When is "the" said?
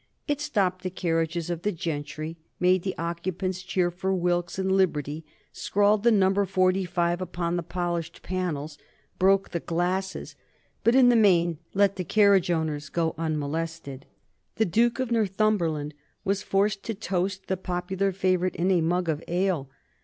0.81-0.89, 1.61-1.71, 2.81-2.97, 6.01-6.11, 7.55-7.61, 9.51-9.59, 11.09-11.15, 11.97-12.03, 14.55-14.65, 17.45-17.55